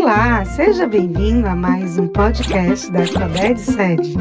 [0.00, 4.14] Olá, seja bem-vindo a mais um podcast da Estaded Sede.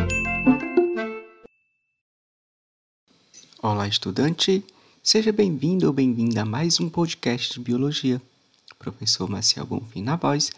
[3.62, 4.66] Olá, estudante!
[5.04, 8.20] Seja bem-vindo ou bem-vinda a mais um podcast de Biologia.
[8.80, 10.50] Professor Marcial Bonfim na voz.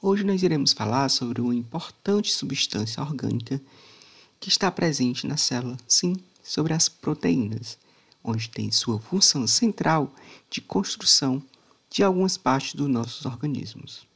[0.00, 3.60] Hoje nós iremos falar sobre uma importante substância orgânica
[4.38, 7.76] que está presente na célula, sim, sobre as proteínas,
[8.22, 10.14] onde tem sua função central
[10.48, 11.42] de construção
[11.90, 14.07] de algumas partes dos nossos organismos.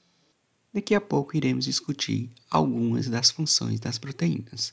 [0.73, 4.73] Daqui a pouco iremos discutir algumas das funções das proteínas.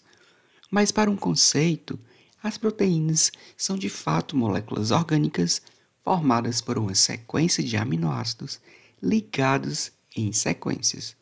[0.72, 2.00] Mas, para um conceito,
[2.42, 5.62] as proteínas são de fato moléculas orgânicas
[6.04, 8.62] formadas por uma sequência de aminoácidos
[9.02, 11.16] ligados em sequências.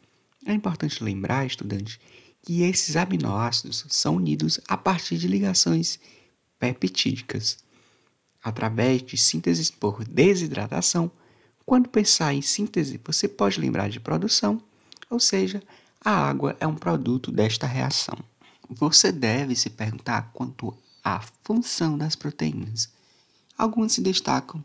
[0.45, 1.99] É importante lembrar, estudante,
[2.43, 5.99] que esses aminoácidos são unidos a partir de ligações
[6.59, 7.57] peptídicas.
[8.43, 11.11] Através de síntese por desidratação,
[11.65, 14.61] quando pensar em síntese, você pode lembrar de produção,
[15.09, 15.61] ou seja,
[16.03, 18.17] a água é um produto desta reação.
[18.69, 22.89] Você deve se perguntar quanto à função das proteínas.
[23.57, 24.63] Algumas se destacam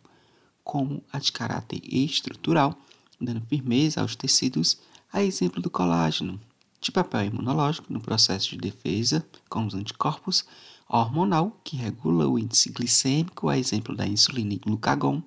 [0.65, 2.77] como a de caráter estrutural,
[3.20, 4.79] dando firmeza aos tecidos,
[5.13, 6.41] a exemplo do colágeno,
[6.81, 10.45] de papel imunológico no processo de defesa com os anticorpos,
[10.89, 15.23] hormonal, que regula o índice glicêmico, a exemplo da insulina e glucagon,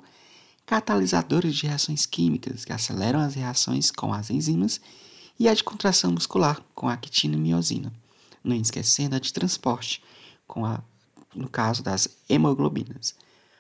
[0.66, 4.82] catalisadores de reações químicas que aceleram as reações com as enzimas
[5.38, 7.92] e a de contração muscular com a actina e miosina,
[8.44, 10.04] não esquecendo a de transporte,
[10.48, 10.82] com a,
[11.34, 13.16] no caso das hemoglobinas.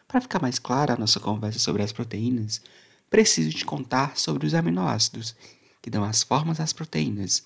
[0.07, 2.61] Para ficar mais clara a nossa conversa sobre as proteínas,
[3.09, 5.35] preciso te contar sobre os aminoácidos,
[5.81, 7.43] que dão as formas às proteínas.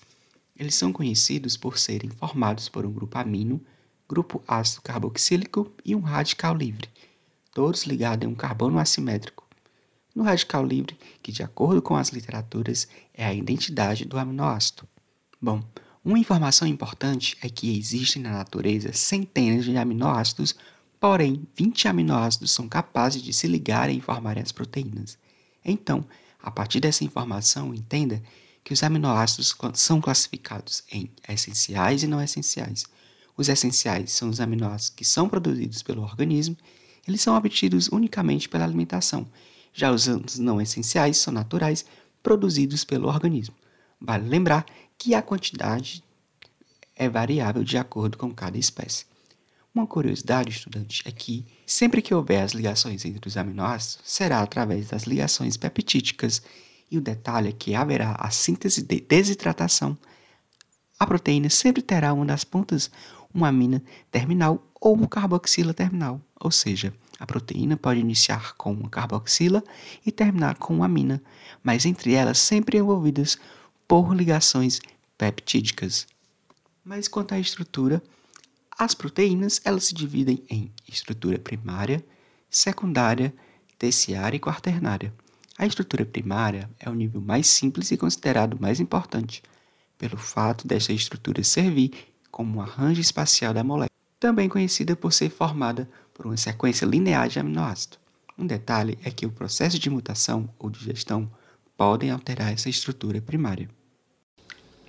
[0.56, 3.60] Eles são conhecidos por serem formados por um grupo amino,
[4.08, 6.88] grupo ácido carboxílico e um radical livre,
[7.52, 9.39] todos ligados em um carbono assimétrico
[10.20, 14.86] no radical livre, que, de acordo com as literaturas, é a identidade do aminoácido.
[15.40, 15.62] Bom,
[16.04, 20.54] uma informação importante é que existem na natureza centenas de aminoácidos,
[21.00, 25.16] porém 20 aminoácidos são capazes de se ligarem e formarem as proteínas.
[25.64, 26.04] Então,
[26.42, 28.22] a partir dessa informação, entenda
[28.62, 32.84] que os aminoácidos são classificados em essenciais e não essenciais.
[33.38, 36.58] Os essenciais são os aminoácidos que são produzidos pelo organismo,
[37.08, 39.26] eles são obtidos unicamente pela alimentação
[39.72, 40.06] já os
[40.38, 41.84] não essenciais são naturais,
[42.22, 43.54] produzidos pelo organismo.
[44.00, 44.66] Vale lembrar
[44.98, 46.02] que a quantidade
[46.96, 49.06] é variável de acordo com cada espécie.
[49.74, 54.88] Uma curiosidade, estudante, é que sempre que houver as ligações entre os aminoácidos, será através
[54.88, 56.42] das ligações peptídicas,
[56.90, 59.96] e o detalhe é que haverá a síntese de desidratação.
[60.98, 62.90] A proteína sempre terá uma das pontas
[63.32, 68.88] uma amina terminal ou uma carboxila terminal, ou seja, a proteína pode iniciar com uma
[68.88, 69.62] carboxila
[70.04, 71.22] e terminar com uma amina,
[71.62, 73.38] mas entre elas sempre envolvidas
[73.86, 74.80] por ligações
[75.18, 76.06] peptídicas.
[76.82, 78.02] Mas quanto à estrutura,
[78.78, 82.02] as proteínas elas se dividem em estrutura primária,
[82.48, 83.34] secundária,
[83.78, 85.12] terciária e quaternária.
[85.58, 89.42] A estrutura primária é o nível mais simples e considerado mais importante,
[89.98, 91.92] pelo fato desta estrutura servir
[92.30, 95.86] como um arranjo espacial da molécula, também conhecida por ser formada
[96.20, 97.98] por uma sequência linear de aminoácidos.
[98.36, 101.30] Um detalhe é que o processo de mutação ou digestão
[101.78, 103.70] podem alterar essa estrutura primária.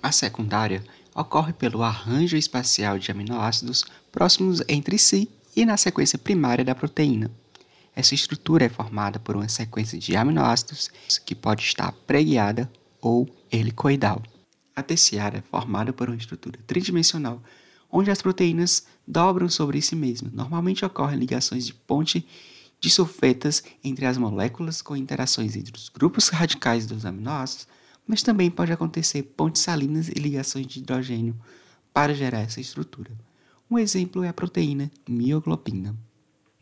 [0.02, 0.84] A secundária
[1.14, 5.26] ocorre pelo arranjo espacial de aminoácidos próximos entre si
[5.56, 7.30] e na sequência primária da proteína.
[7.96, 10.90] Essa estrutura é formada por uma sequência de aminoácidos
[11.24, 14.22] que pode estar preguiada ou helicoidal.
[14.76, 17.42] A terciária é formada por uma estrutura tridimensional,
[17.92, 20.32] onde as proteínas dobram sobre si mesmas.
[20.32, 22.26] Normalmente ocorrem ligações de ponte
[22.80, 27.68] de sulfetas entre as moléculas com interações entre os grupos radicais dos aminoácidos,
[28.06, 31.36] mas também pode acontecer pontes salinas e ligações de hidrogênio
[31.92, 33.12] para gerar essa estrutura.
[33.70, 35.94] Um exemplo é a proteína mioglobina.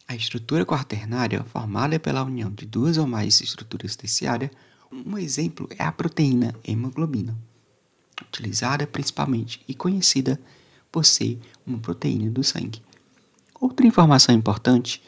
[0.07, 4.51] A estrutura quaternária, formada pela união de duas ou mais estruturas terciárias,
[4.93, 7.39] um exemplo é a proteína hemoglobina
[8.23, 10.41] utilizada principalmente e conhecida
[10.91, 12.83] por ser uma proteína do sangue.
[13.61, 15.03] Outra informação importante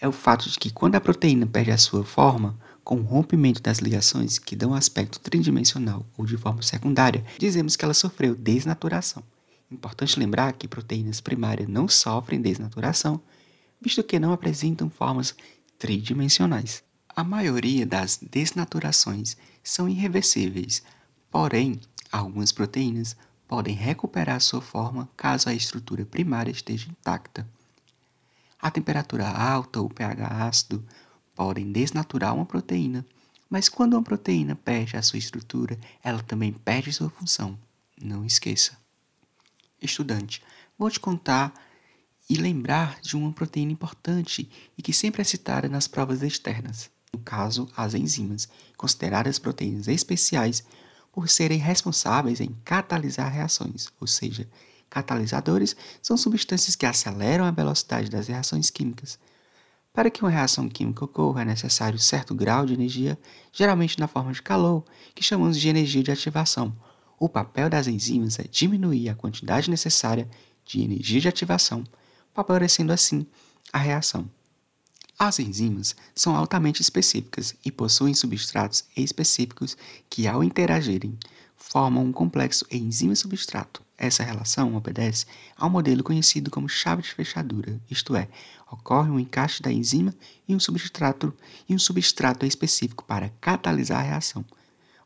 [0.00, 3.60] é o fato de que quando a proteína perde a sua forma, com o rompimento
[3.60, 9.22] das ligações que dão aspecto tridimensional ou de forma secundária, dizemos que ela sofreu desnaturação.
[9.70, 13.20] Importante lembrar que proteínas primárias não sofrem desnaturação,
[13.80, 15.34] visto que não apresentam formas
[15.78, 16.84] tridimensionais.
[17.08, 20.82] A maioria das desnaturações são irreversíveis,
[21.30, 21.80] porém,
[22.10, 27.48] Algumas proteínas podem recuperar sua forma caso a estrutura primária esteja intacta.
[28.60, 30.84] A temperatura alta ou pH ácido
[31.34, 33.04] podem desnaturar uma proteína,
[33.48, 37.56] Mas quando uma proteína perde a sua estrutura, ela também perde sua função.
[38.00, 38.76] Não esqueça.
[39.80, 40.42] Estudante,
[40.76, 41.54] vou te contar
[42.28, 46.90] e lembrar de uma proteína importante e que sempre é citada nas provas externas.
[47.12, 50.64] No caso, as enzimas, consideradas proteínas especiais
[51.16, 54.46] por serem responsáveis em catalisar reações, ou seja,
[54.90, 59.18] catalisadores são substâncias que aceleram a velocidade das reações químicas.
[59.94, 63.18] Para que uma reação química ocorra, é necessário certo grau de energia,
[63.50, 64.84] geralmente na forma de calor,
[65.14, 66.76] que chamamos de energia de ativação.
[67.18, 70.28] O papel das enzimas é diminuir a quantidade necessária
[70.66, 71.82] de energia de ativação,
[72.34, 73.26] favorecendo assim
[73.72, 74.30] a reação.
[75.18, 79.74] As enzimas são altamente específicas e possuem substratos específicos
[80.10, 81.18] que, ao interagirem,
[81.56, 83.82] formam um complexo enzima-substrato.
[83.96, 85.24] Essa relação obedece
[85.56, 88.28] ao modelo conhecido como chave de fechadura, isto é,
[88.70, 90.14] ocorre um encaixe da enzima
[90.46, 91.32] e um substrato
[91.66, 94.44] e um substrato específico para catalisar a reação.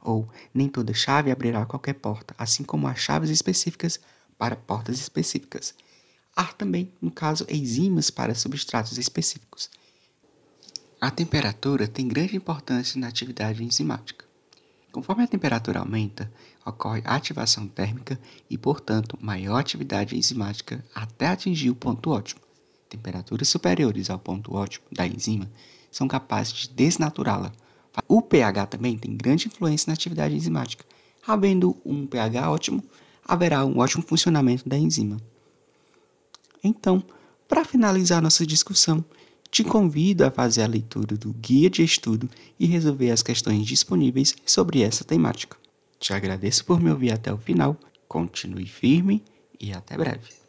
[0.02, 4.00] Ou nem toda chave abrirá qualquer porta, assim como há chaves específicas
[4.36, 5.72] para portas específicas.
[6.34, 9.70] Há também, no caso, enzimas para substratos específicos.
[11.00, 14.26] A temperatura tem grande importância na atividade enzimática.
[14.92, 16.30] Conforme a temperatura aumenta,
[16.66, 18.20] ocorre ativação térmica
[18.50, 22.42] e, portanto, maior atividade enzimática até atingir o ponto ótimo.
[22.86, 25.50] Temperaturas superiores ao ponto ótimo da enzima
[25.90, 27.50] são capazes de desnaturá-la.
[28.06, 30.84] O pH também tem grande influência na atividade enzimática.
[31.26, 32.84] Havendo um pH ótimo,
[33.24, 35.16] haverá um ótimo funcionamento da enzima.
[36.62, 37.02] Então,
[37.48, 39.02] para finalizar nossa discussão,
[39.50, 44.34] te convido a fazer a leitura do guia de estudo e resolver as questões disponíveis
[44.46, 45.56] sobre essa temática.
[45.98, 47.76] Te agradeço por me ouvir até o final,
[48.08, 49.22] continue firme
[49.58, 50.39] e até breve.